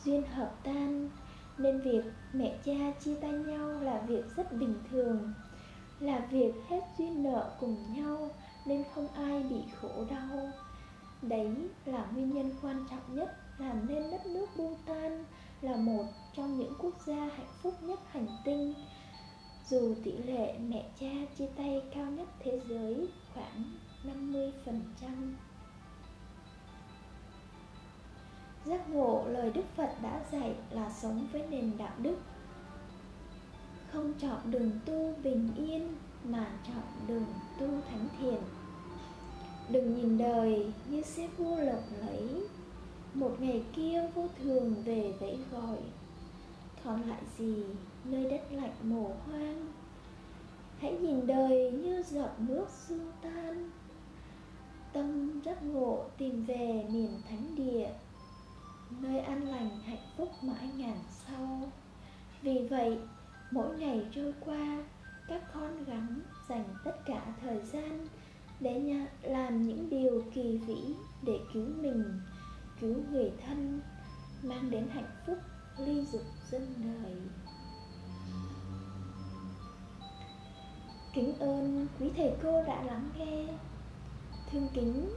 duyên 0.04 0.24
hợp 0.24 0.52
tan. 0.64 1.10
Nên 1.58 1.82
việc 1.82 2.04
mẹ 2.34 2.58
cha 2.66 2.92
chia 3.00 3.16
tay 3.22 3.32
nhau 3.32 3.82
là 3.82 4.02
việc 4.08 4.24
rất 4.36 4.54
bình 4.54 4.76
thường, 4.92 5.34
là 6.00 6.28
việc 6.32 6.54
hết 6.68 6.82
duyên 6.98 7.24
nợ 7.24 7.52
cùng 7.60 7.78
nhau 7.98 8.30
nên 8.66 8.84
không 8.96 9.08
ai 9.08 9.44
bị 9.44 9.62
khổ 9.82 10.06
đau. 10.10 10.52
Đấy 11.22 11.56
là 11.86 12.06
nguyên 12.14 12.34
nhân 12.34 12.52
quan 12.62 12.86
trọng 12.90 13.16
nhất 13.16 13.38
làm 13.58 13.88
nên 13.88 14.12
đất 14.12 14.26
nước 14.26 14.46
Bhutan 14.56 15.24
là 15.62 15.76
một 15.76 16.06
trong 16.34 16.58
những 16.58 16.74
quốc 16.80 16.94
gia 17.06 17.16
hạnh 17.16 17.54
phúc 17.62 17.74
nhất 17.82 18.00
hành 18.12 18.28
tinh. 18.46 18.74
Dù 19.70 19.96
tỷ 20.04 20.12
lệ 20.12 20.58
mẹ 20.60 20.86
cha 21.00 21.12
chia 21.38 21.48
tay 21.56 21.82
cao 21.96 22.06
nhất 22.06 22.28
thế 22.40 22.60
giới 22.70 23.08
khoảng 23.34 23.64
50%. 24.04 24.52
Giác 28.66 28.90
ngộ 28.90 29.26
lời 29.28 29.52
Đức 29.52 29.66
Phật 29.76 29.90
đã 30.04 30.22
dạy 30.32 30.56
là 30.72 30.90
sống 30.90 31.28
với 31.32 31.44
nền 31.50 31.78
đạo 31.78 31.94
đức. 31.98 32.18
Không 33.92 34.14
chọn 34.20 34.52
đường 34.52 34.72
tu 34.86 35.14
bình 35.24 35.50
yên, 35.56 35.96
mà 36.24 36.48
chọn 36.68 37.08
đường 37.08 37.26
tu 37.60 37.68
thánh 37.90 38.08
thiện 38.20 38.42
Đừng 39.70 39.96
nhìn 39.96 40.18
đời 40.18 40.72
như 40.90 41.02
sẽ 41.02 41.28
vô 41.38 41.56
lộc 41.56 41.84
lấy. 42.06 42.48
Một 43.14 43.36
ngày 43.40 43.64
kia 43.76 44.10
vô 44.16 44.28
thường 44.44 44.76
về 44.86 45.14
vẫy 45.20 45.38
gọi. 45.52 45.78
Còn 46.84 47.02
lại 47.10 47.22
gì, 47.38 47.64
nơi 48.06 48.24
đất 48.24 48.42
lạnh 48.52 48.76
mồ 48.84 49.12
hoang. 49.26 49.68
Hãy 50.80 50.98
nhìn 51.02 51.28
đời 51.28 51.72
như 51.72 52.04
giọt 52.04 52.32
nước 52.38 52.66
xương 52.70 53.12
tan. 53.22 53.70
Tâm 54.94 55.42
giác 55.46 55.64
ngộ 55.64 56.06
tìm 56.18 56.46
về 56.46 56.86
miền 56.90 57.22
thánh 57.30 57.56
địa. 57.56 57.90
Nơi 59.02 59.20
an 59.20 59.48
lành 59.48 59.70
hạnh 59.86 60.08
phúc 60.18 60.30
mãi 60.42 60.70
ngàn 60.78 60.98
sau. 61.08 61.72
Vì 62.42 62.68
vậy 62.70 63.00
mỗi 63.52 63.78
ngày 63.78 64.06
trôi 64.16 64.34
qua 64.40 64.84
Các 65.28 65.42
con 65.54 65.84
gắng 65.84 66.20
dành 66.50 66.66
tất 66.84 67.06
cả 67.06 67.22
thời 67.42 67.62
gian 67.62 68.08
Để 68.60 68.80
làm 69.22 69.68
những 69.68 69.90
điều 69.90 70.24
kỳ 70.34 70.58
vĩ 70.58 70.96
Để 71.22 71.40
cứu 71.54 71.68
mình, 71.82 72.20
cứu 72.82 72.96
người 73.12 73.32
thân 73.46 73.82
Mang 74.44 74.72
đến 74.72 74.88
hạnh 74.94 75.12
phúc 75.28 75.38
ly 75.78 76.06
dục 76.06 76.22
dân 76.52 76.74
đời. 76.78 77.16
Kính 81.14 81.40
ơn 81.40 81.88
quý 82.00 82.10
thầy 82.18 82.32
cô 82.44 82.64
đã 82.64 82.84
lắng 82.84 83.10
nghe. 83.18 83.48
Thương 84.54 84.68
kính. 84.74 85.10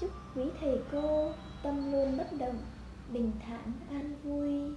Chúc 0.00 0.10
quý 0.34 0.42
thầy 0.60 0.78
cô 0.92 1.32
tâm 1.62 1.92
luôn 1.92 2.16
bất 2.16 2.26
động, 2.38 2.58
Bình 3.12 3.32
thản, 3.46 3.72
an 3.90 4.14
vui. 4.22 4.76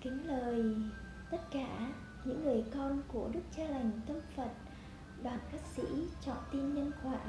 Kính 0.00 0.26
lời 0.26 0.64
tất 1.30 1.50
cả 1.50 1.92
những 2.24 2.44
người 2.44 2.64
con 2.74 3.02
của 3.08 3.28
Đức 3.32 3.40
Cha 3.56 3.64
Lành 3.64 3.90
Tâm 4.06 4.16
Phật, 4.36 4.50
Đoàn 5.22 5.38
các 5.52 5.60
sĩ 5.76 5.82
chọn 6.26 6.36
tin 6.52 6.74
nhân 6.74 6.90
quả, 7.04 7.20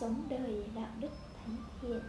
Sống 0.00 0.26
đời 0.30 0.70
đạo 0.74 0.90
đức 1.00 1.10
thánh 1.36 1.56
thiện. 1.80 2.00